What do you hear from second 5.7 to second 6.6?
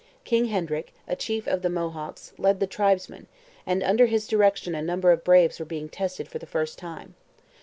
tested for the